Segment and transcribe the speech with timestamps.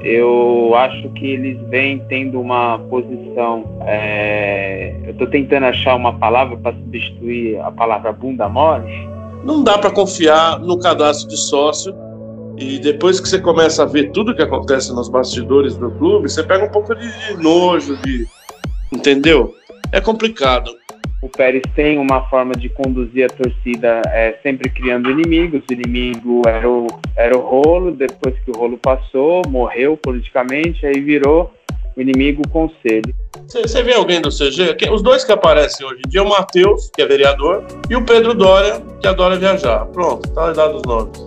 [0.00, 3.64] eu acho que eles vêm tendo uma posição.
[3.86, 9.08] É, eu estou tentando achar uma palavra para substituir a palavra bunda mole.
[9.44, 11.94] Não dá para confiar no cadastro de sócio.
[12.56, 16.42] E depois que você começa a ver tudo que acontece nos bastidores do clube, você
[16.42, 18.26] pega um pouco de nojo, de.
[18.92, 19.54] Entendeu?
[19.92, 20.77] É complicado.
[21.20, 25.62] O Pérez tem uma forma de conduzir a torcida é, sempre criando inimigos.
[25.68, 26.86] O inimigo era o,
[27.16, 31.52] era o rolo, depois que o rolo passou, morreu politicamente, aí virou
[31.96, 33.12] o inimigo o conselho.
[33.48, 34.76] Você vê alguém do CG?
[34.92, 38.34] Os dois que aparecem hoje em dia, o Matheus, que é vereador, e o Pedro
[38.34, 39.86] Dória, que adora viajar.
[39.86, 41.26] Pronto, tá dado os nomes.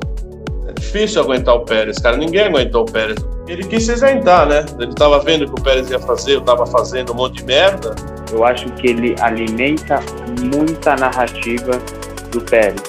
[0.68, 2.16] É difícil aguentar o Pérez, cara.
[2.16, 3.18] Ninguém aguentou o Pérez.
[3.48, 4.66] Ele quis se isentar, né?
[4.80, 7.46] Ele tava vendo o que o Pérez ia fazer, eu tava fazendo um monte de
[7.46, 7.94] merda.
[8.32, 10.00] Eu acho que ele alimenta
[10.42, 11.72] muita narrativa
[12.32, 12.82] do Pérez.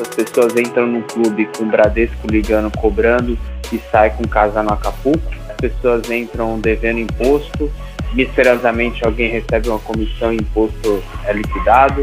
[0.00, 3.38] As pessoas entram no clube com o Bradesco ligando, cobrando
[3.72, 5.20] e sai com casa no Acapulco.
[5.48, 7.70] As pessoas entram devendo imposto,
[8.12, 12.02] misteriosamente alguém recebe uma comissão e imposto é liquidado.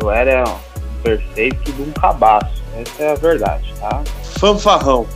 [0.00, 4.02] Eu era um perfeito de um cabaço, essa é a verdade, tá?
[4.38, 5.06] Fanfarrão.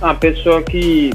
[0.00, 1.10] Uma pessoa que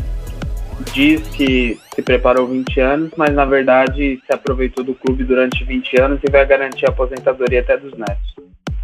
[0.93, 6.01] diz que se preparou 20 anos, mas na verdade se aproveitou do clube durante 20
[6.01, 8.35] anos e vai garantir a aposentadoria até dos netos.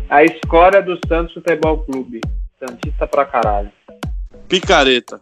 [0.09, 2.22] A escória do Santos Futebol Clube.
[2.59, 3.72] Santista pra caralho.
[4.48, 5.20] Picareta.